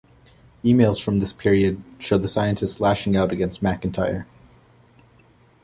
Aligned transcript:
Emails 0.63 0.99
from 0.99 1.19
this 1.19 1.31
period 1.31 1.83
show 1.99 2.17
the 2.17 2.27
scientists 2.27 2.79
lashing 2.79 3.15
out 3.15 3.31
against 3.31 3.61
McIntyre. 3.61 4.25